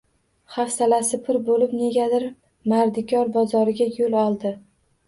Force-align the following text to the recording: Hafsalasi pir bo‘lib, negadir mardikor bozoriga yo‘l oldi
Hafsalasi 0.53 1.19
pir 1.27 1.39
bo‘lib, 1.51 1.75
negadir 1.83 2.27
mardikor 2.75 3.35
bozoriga 3.39 3.93
yo‘l 4.01 4.23
oldi 4.29 4.59